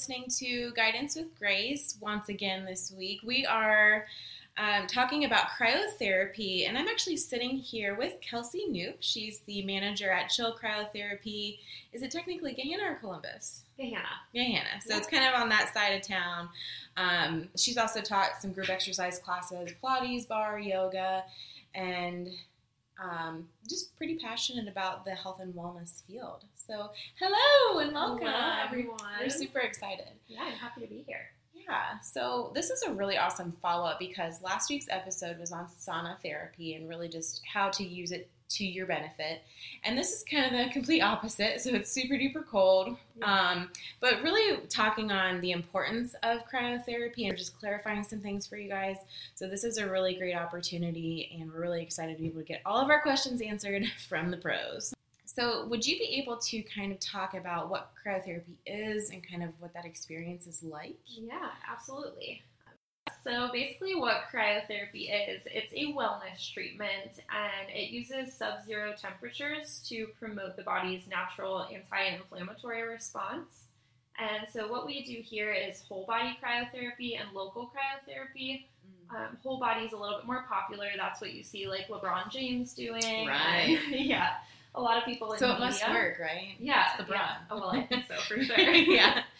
[0.00, 3.20] listening to Guidance with Grace once again this week.
[3.22, 4.06] We are
[4.56, 8.94] um, talking about cryotherapy, and I'm actually sitting here with Kelsey Knoop.
[9.00, 11.58] She's the manager at Chill Cryotherapy.
[11.92, 13.64] Is it technically Gahanna or Columbus?
[13.78, 14.06] Gahanna.
[14.34, 14.82] Gahanna.
[14.86, 16.48] So it's kind of on that side of town.
[16.96, 21.24] Um, she's also taught some group exercise classes, Pilates, barre, yoga,
[21.74, 22.30] and
[23.00, 26.44] um, just pretty passionate about the health and wellness field.
[26.54, 28.98] So, hello and welcome, Hello, everyone.
[29.20, 30.08] We're super excited.
[30.28, 31.30] Yeah, I'm happy to be here.
[31.54, 35.66] Yeah, so this is a really awesome follow up because last week's episode was on
[35.66, 39.42] sauna therapy and really just how to use it to your benefit.
[39.84, 41.60] And this is kind of the complete opposite.
[41.60, 47.36] So it's super duper cold, um, but really talking on the importance of cryotherapy and
[47.36, 48.96] just clarifying some things for you guys.
[49.34, 52.46] So this is a really great opportunity, and we're really excited to be able to
[52.46, 54.94] get all of our questions answered from the pros.
[55.24, 59.44] So, would you be able to kind of talk about what cryotherapy is and kind
[59.44, 60.98] of what that experience is like?
[61.06, 62.42] Yeah, absolutely.
[63.24, 70.06] So basically, what cryotherapy is, it's a wellness treatment, and it uses sub-zero temperatures to
[70.18, 73.64] promote the body's natural anti-inflammatory response.
[74.18, 78.64] And so, what we do here is whole body cryotherapy and local cryotherapy.
[79.10, 80.86] Um, whole body is a little bit more popular.
[80.96, 83.26] That's what you see, like LeBron James doing.
[83.26, 83.78] Right.
[83.92, 84.34] And, yeah,
[84.74, 85.66] a lot of people in So it media.
[85.66, 86.54] must work, right?
[86.58, 87.14] Yeah, It's LeBron.
[87.14, 87.36] yeah.
[87.50, 88.58] Oh well, I think so for sure.
[88.58, 89.22] yeah.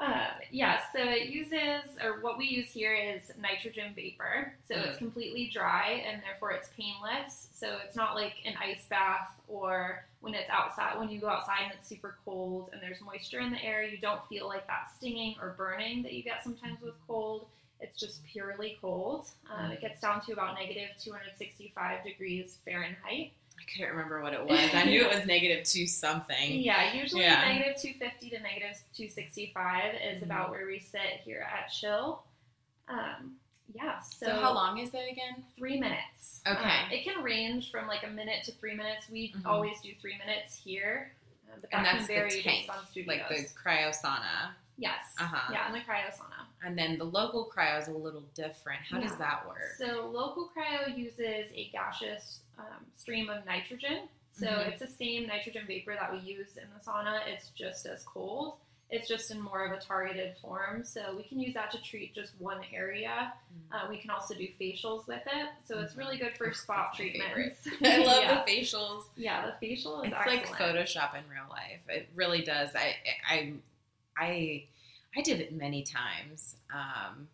[0.00, 0.14] Um,
[0.50, 4.54] yeah, so it uses, or what we use here is nitrogen vapor.
[4.66, 4.98] So it's Mm.
[4.98, 7.48] completely dry and therefore it's painless.
[7.52, 11.64] So it's not like an ice bath or when it's outside, when you go outside
[11.64, 14.90] and it's super cold and there's moisture in the air, you don't feel like that
[14.96, 17.46] stinging or burning that you get sometimes with cold.
[17.80, 19.26] It's just purely cold.
[19.50, 23.32] Um, it gets down to about negative 265 degrees Fahrenheit.
[23.60, 24.58] I couldn't remember what it was.
[24.74, 26.36] I knew it was negative two something.
[26.60, 27.40] Yeah, usually Yeah.
[27.46, 30.24] negative 250 to negative 265 is Mhm.
[30.24, 32.22] about where we sit here at Chill.
[32.88, 33.36] Um,
[33.72, 35.44] yeah, so, So, how long is that again?
[35.56, 36.40] Three minutes.
[36.46, 36.58] Okay.
[36.84, 39.08] Um, it can range from like a minute to three minutes.
[39.08, 39.46] We Mhm.
[39.46, 41.12] always do three minutes here,
[41.52, 43.06] uh, that And that's the tank, based on studios.
[43.06, 44.54] like the cryosauna.
[44.80, 45.52] Yes, Uh-huh.
[45.52, 46.46] yeah, in the cryosauna.
[46.64, 48.80] And then the local cryo is a little different.
[48.90, 49.62] How does that work?
[49.78, 54.08] So local cryo uses a gaseous um, stream of nitrogen.
[54.32, 54.68] So Mhm.
[54.68, 57.26] it's the same nitrogen vapor that we use in the sauna.
[57.26, 58.56] It's just as cold.
[58.92, 60.84] It's just in more of a targeted form.
[60.84, 63.32] So we can use that to treat just one area.
[63.72, 65.48] Uh, we can also do facials with it.
[65.64, 67.68] So it's really good for spot treatments.
[67.84, 68.42] I love yeah.
[68.44, 69.04] the facials.
[69.16, 70.50] Yeah, the facial is It's excellent.
[70.50, 71.80] like Photoshop in real life.
[71.88, 72.74] It really does.
[72.74, 72.96] I
[73.28, 73.52] I
[74.20, 74.64] I
[75.16, 76.56] I did it many times.
[76.72, 77.28] Um,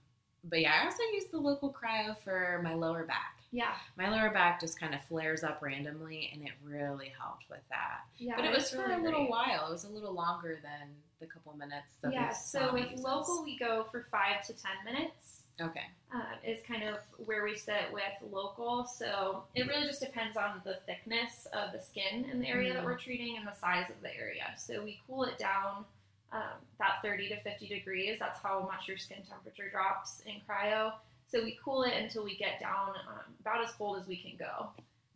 [0.45, 3.33] but yeah, I also use the local cryo for my lower back.
[3.53, 7.61] Yeah, My lower back just kind of flares up randomly, and it really helped with
[7.71, 8.01] that.
[8.19, 8.35] yeah.
[8.37, 9.31] but it was for really a little great.
[9.31, 9.69] while.
[9.69, 10.89] It was a little longer than
[11.21, 11.95] the couple minutes.
[12.03, 13.05] That Yeah, so with uses.
[13.05, 15.43] local, we go for five to ten minutes.
[15.61, 18.85] okay, uh, is kind of where we sit with local.
[18.85, 22.83] So it really just depends on the thickness of the skin in the area that
[22.83, 22.87] Mhm.
[22.87, 24.55] we're treating and the size of the area.
[24.59, 25.87] So we cool it down
[26.32, 28.19] um, that 30 to 50 degrees.
[28.19, 30.92] That's how much your skin temperature drops in cryo.
[31.31, 34.37] So we cool it until we get down um, about as cold as we can
[34.38, 34.69] go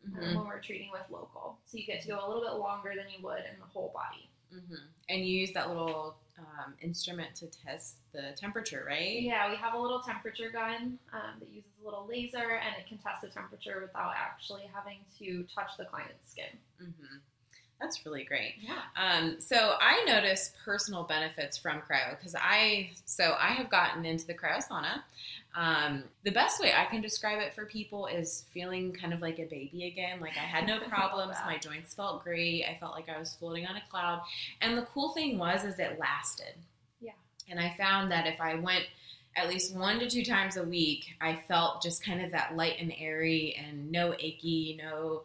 [0.06, 0.34] um, Mhm.
[0.34, 1.58] when we're treating with local.
[1.66, 3.92] So you get to go a little bit longer than you would in the whole
[3.94, 4.28] body.
[4.50, 4.74] hmm
[5.08, 9.20] and you use that little um, instrument to test the temperature, right?
[9.22, 12.86] Yeah, we have a little temperature gun um, that uses a little laser and it
[12.88, 16.56] can test the temperature without actually having to touch the client's skin.
[16.78, 17.16] hmm
[17.80, 18.56] That's really great.
[18.60, 18.80] Yeah.
[18.94, 24.26] Um, so I notice personal benefits from cryo because I so I have gotten into
[24.26, 25.02] the cryo sauna.
[25.54, 29.38] Um, the best way I can describe it for people is feeling kind of like
[29.38, 30.20] a baby again.
[30.20, 31.36] Like I had no problems.
[31.46, 32.64] My joints felt great.
[32.64, 34.20] I felt like I was floating on a cloud.
[34.60, 36.54] And the cool thing was is it lasted.
[37.00, 37.12] Yeah.
[37.48, 38.84] And I found that if I went
[39.36, 42.74] at least one to two times a week, I felt just kind of that light
[42.78, 45.22] and airy and no achy, no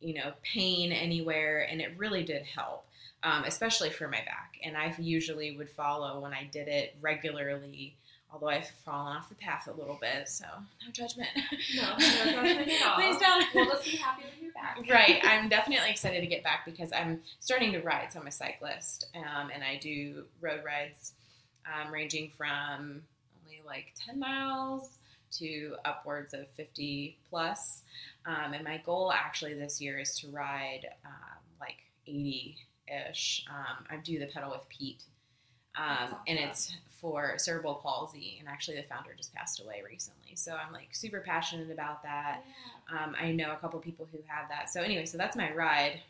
[0.00, 2.86] you know, pain anywhere, and it really did help,
[3.22, 4.56] um, especially for my back.
[4.62, 7.96] And I usually would follow when I did it regularly,
[8.32, 10.44] although I've fallen off the path a little bit, so
[10.84, 11.30] no judgment.
[11.76, 12.96] No, no judgment at all.
[12.96, 13.44] Please don't.
[13.54, 14.78] We'll just be happy when you're back.
[14.90, 18.12] right, I'm definitely excited to get back because I'm starting to ride.
[18.12, 21.12] So I'm a cyclist, um, and I do road rides
[21.66, 23.02] um, ranging from
[23.44, 24.98] only like 10 miles
[25.32, 27.82] to upwards of 50 plus.
[28.26, 32.56] Um, and my goal actually this year is to ride um, like 80
[33.10, 33.44] ish.
[33.50, 35.02] Um, I do the pedal with Pete.
[35.76, 40.34] Um, and it's for cerebral palsy, and actually the founder just passed away recently.
[40.34, 42.42] So I'm like super passionate about that.
[42.90, 44.70] Um, I know a couple people who have that.
[44.70, 46.00] So anyway, so that's my ride.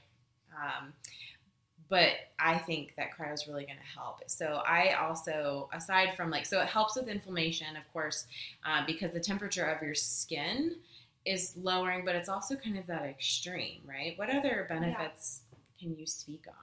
[1.89, 4.19] But I think that cryo is really going to help.
[4.27, 8.27] So I also, aside from like, so it helps with inflammation, of course,
[8.67, 10.77] uh, because the temperature of your skin
[11.25, 14.17] is lowering, but it's also kind of that extreme, right?
[14.17, 15.43] What other benefits
[15.81, 16.55] can you speak on?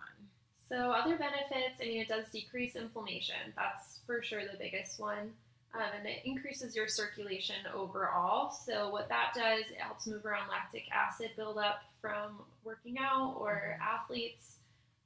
[0.70, 3.36] So other benefits, I mean, it does decrease inflammation.
[3.56, 5.32] That's for sure the biggest one.
[5.76, 8.50] Um, and it increases your circulation overall.
[8.50, 13.78] So what that does, it helps move around lactic acid buildup from working out or
[13.82, 14.56] athletes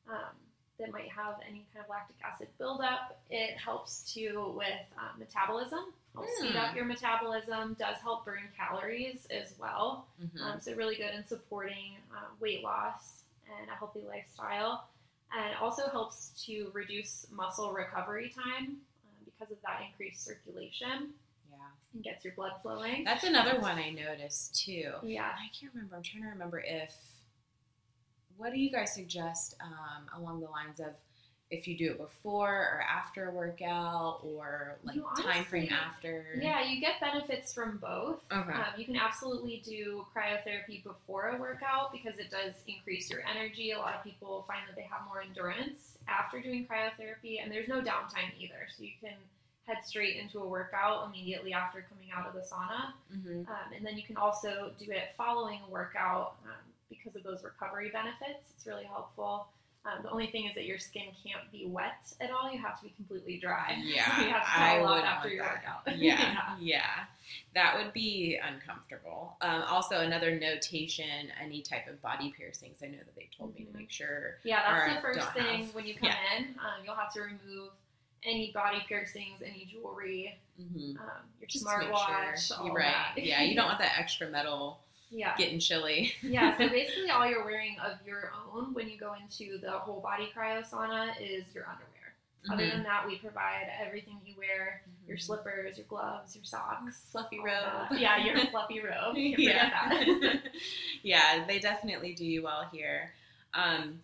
[0.10, 0.36] um,
[0.80, 3.20] that might have any kind of lactic acid buildup.
[3.30, 4.68] It helps too with
[4.98, 6.78] um, metabolism, helps speed up Hmm.
[6.78, 10.08] your metabolism, does help burn calories as well.
[10.24, 10.42] Mhm.
[10.42, 13.24] Um, so really good in supporting uh, weight loss
[13.60, 14.88] and a healthy lifestyle,
[15.38, 21.14] and also helps to reduce muscle recovery time um, because of that increased circulation
[21.52, 21.58] yeah.
[21.94, 23.04] and gets your blood flowing.
[23.04, 24.94] That's another one I noticed too.
[25.04, 25.32] yeah.
[25.38, 25.98] I can't remember.
[25.98, 26.94] I'm trying to remember if.
[28.40, 30.94] What do you guys suggest um, along the lines of
[31.52, 36.40] if you do it before or after a workout or like You time frame after?
[36.42, 38.20] Yeah, you get benefits from both.
[38.32, 38.54] Okay.
[38.54, 43.72] Um, you can absolutely do cryotherapy before a workout because it does increase your energy.
[43.72, 47.68] A lot of people find that they have more endurance after doing cryotherapy, and there's
[47.68, 48.68] no downtime either.
[48.78, 49.16] So you can
[49.66, 52.94] head straight into a workout immediately after coming out of the sauna.
[53.12, 57.24] hmm Um, and then you can also do it following a workout um, because of
[57.24, 58.50] those recovery benefits.
[58.56, 59.48] It's really helpful.
[59.86, 62.52] Um, the only thing is that your skin can't be wet at all.
[62.52, 63.78] You have to be completely dry.
[63.84, 65.64] Yeah, so you have to I towel up wouldn't after your that.
[65.86, 65.98] workout.
[65.98, 66.82] Yeah, yeah,
[67.56, 69.38] that would be uncomfortable.
[69.42, 72.80] Um, also, another notation: any type of body piercings.
[72.84, 73.76] I know that they told me to Mhm.
[73.76, 74.38] make sure.
[74.44, 75.74] Yeah, that's the first thing have.
[75.76, 76.38] when you come Yeah.
[76.38, 76.44] in.
[76.60, 77.72] Um, you'll have to remove
[78.24, 80.98] any body piercings, any jewelry, Mm-hmm.
[81.00, 81.08] um,
[81.40, 82.58] your Just make smartwatch, sure.
[82.58, 83.14] all right.
[83.16, 83.24] that.
[83.24, 85.36] yeah, you don't want that extra metal yeah.
[85.38, 86.14] getting chilly.
[86.22, 90.00] yeah, so basically all you're wearing of your own when you go into the whole
[90.02, 91.86] body cryo sauna is your underwear.
[92.52, 92.72] Other Mhm.
[92.72, 95.22] than that, we provide everything you wear, your Mhm.
[95.22, 97.10] slippers, your gloves, your socks.
[97.12, 97.90] fluffy robe.
[97.90, 98.00] that.
[98.00, 99.18] Yeah, your fluffy robe.
[99.18, 100.34] You yeah.
[101.04, 103.12] yeah, they definitely do you well here.
[103.54, 104.02] Um,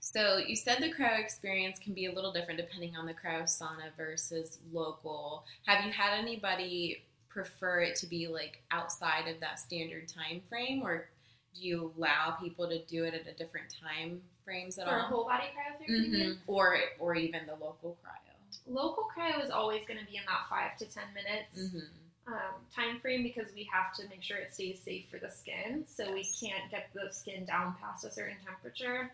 [0.00, 3.42] so you said the cryo experience can be a little different depending on the cryo
[3.44, 5.44] sauna versus local.
[5.66, 10.82] Have you had anybody prefer it to be like outside of that standard time frame,
[10.82, 11.08] or
[11.54, 15.06] do you allow people to do it at a different time frames at For all?
[15.06, 16.10] whole body cryotherapy?
[16.10, 16.38] Mhm.
[16.46, 18.14] Or or even the local cryo.
[18.66, 21.74] local cryo is always going to be in that five to ten minutes.
[21.74, 22.32] Mm-hmm.
[22.34, 25.84] um, time frame because we have to make sure it stays safe for the skin.
[25.88, 29.10] So we can't get the skin down past a certain temperature.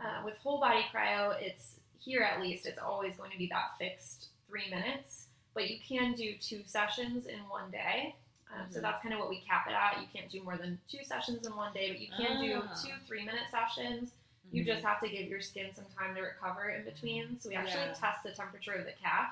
[0.00, 0.06] Mm-hmm.
[0.06, 3.76] Uh, with whole body cryo, it's here at least, it's always going to be that
[3.78, 5.26] fixed three minutes.
[5.56, 8.14] But you can do two sessions in one day.
[8.54, 8.82] Um, So Mhm.
[8.82, 10.00] that's kind of what we cap it at.
[10.00, 12.74] You can't do more than two sessions in one day, but you can do Ah.
[12.74, 14.12] two three minute sessions.
[14.52, 14.66] You Mhm.
[14.66, 17.40] just have to give your skin some time to recover in between.
[17.40, 17.94] So we actually Yeah.
[17.94, 19.30] test the temperature of the calf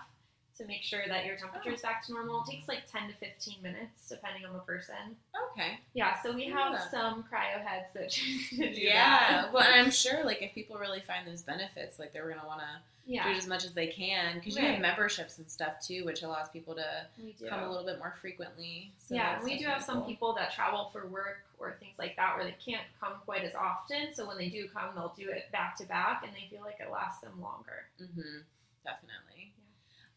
[0.58, 1.74] to make sure that your temperature Oh.
[1.74, 2.42] is back to normal.
[2.46, 5.16] It takes like 10 to 15 minutes depending on the person.
[5.52, 5.78] okay.
[5.94, 6.90] Yeah, so we have Yeah.
[6.90, 9.52] some cryo heads that choose to do Yeah, that.
[9.52, 12.66] well, I'm sure like if people really find those benefits, like they're gonna want to
[13.06, 16.04] yeah, do it as much as they can because you have memberships and stuff too,
[16.04, 17.06] which allows people to
[17.48, 18.90] come a little bit more frequently.
[18.98, 20.08] So yeah, we do have definitely some cool.
[20.08, 23.54] people that travel for work or things like that where they can't come quite as
[23.54, 24.14] often.
[24.14, 26.78] So when they do come, they'll do it back to back and they feel like
[26.80, 27.86] it lasts them longer.
[27.98, 28.38] hmm
[28.84, 29.52] definitely.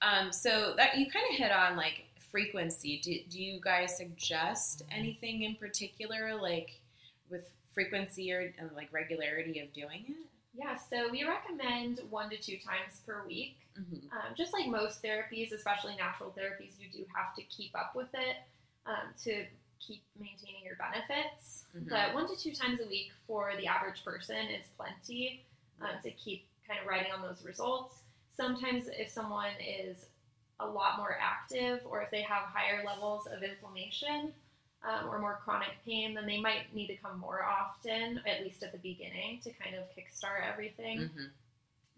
[0.01, 2.99] Um, so that you kind of hit on like frequency.
[3.03, 6.79] Do, do you guys suggest anything in particular, like
[7.29, 10.27] with frequency or and like regularity of doing it?
[10.53, 13.57] Yeah, so we recommend one to two times per week.
[13.79, 14.07] Mm-hmm.
[14.11, 18.07] Um, just like most therapies, especially natural therapies, you do have to keep up with
[18.13, 18.37] it
[18.87, 19.45] um, to
[19.79, 21.65] keep maintaining your benefits.
[21.77, 21.89] Mhm.
[21.89, 25.43] But one to two times a week for the average person is plenty
[25.79, 27.99] um, to keep kind of riding on those results.
[28.37, 30.05] Sometimes, if someone is
[30.59, 34.31] a lot more active or if they have higher levels of inflammation
[34.87, 38.63] um, or more chronic pain, then they might need to come more often, at least
[38.63, 41.25] at the beginning, to kind of kickstart everything Mm-hmm.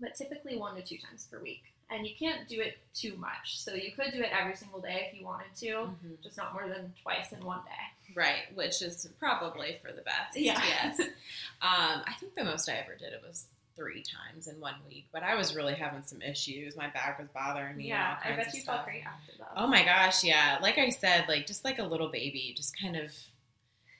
[0.01, 1.63] but typically one to two times per week.
[1.91, 3.59] And you can't do it too much.
[3.59, 6.13] So you could do it every single day if you wanted to, Mm-hmm.
[6.23, 8.13] just not more than twice in one day.
[8.15, 10.35] Right, which is probably for the best.
[10.37, 10.61] Yeah.
[10.67, 10.99] Yes.
[11.61, 13.45] um, I think the most I ever did it was
[13.79, 16.75] three times in one week, but I was really having some issues.
[16.75, 17.87] My back was bothering me.
[17.87, 19.53] yeah, I bet you felt great after that.
[19.55, 20.57] Oh my gosh, yeah.
[20.61, 23.13] Like I said, like just like a little baby, just kind of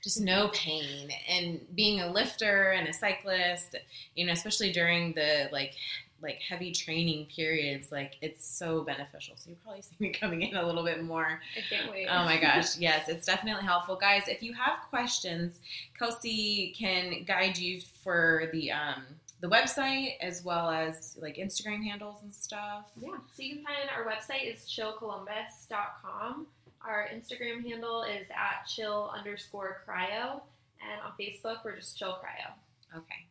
[0.04, 1.10] just no pain.
[1.30, 3.76] And being a lifter and a cyclist,
[4.16, 5.74] you know, especially during the like
[6.22, 9.36] like heavy training periods, like it's so beneficial.
[9.38, 12.08] So you probably see me coming in a little bit more I can't wait.
[12.08, 13.96] Oh my gosh, yes, it's definitely helpful.
[13.96, 15.62] Guys, if you have questions,
[15.98, 19.04] Kelsey can guide you for the um,
[19.42, 22.86] the website as well as like Instagram handles and stuff.
[23.00, 26.48] Yeah, so you can find our website is chillcolumbus.com.
[26.86, 30.42] Our Instagram handle is at chill underscore cryo,
[30.82, 32.54] and on Facebook we're just chill cryo.
[32.96, 33.26] Okay.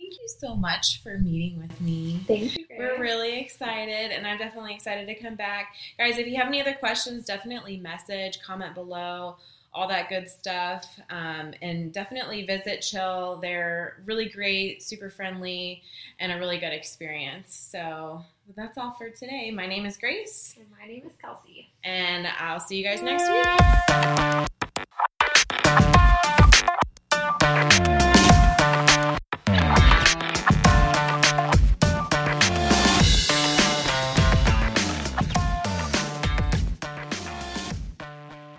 [0.00, 2.20] Thank you so much for meeting with me.
[2.26, 2.66] Thank you.
[2.76, 5.74] We're really excited, and I'm definitely excited to come back.
[5.98, 9.36] Guys, if you have any other questions, definitely message, comment below,
[9.76, 10.86] all that good stuff.
[11.10, 13.38] Um, and definitely visit Chill.
[13.42, 15.82] They're really great, super friendly,
[16.18, 17.54] and a really good experience.
[17.54, 18.24] So
[18.56, 19.50] that's all for today.
[19.50, 20.54] My name is Grace.
[20.56, 21.68] And my name is Kelsey.
[21.84, 24.48] And I'll see you guys next week.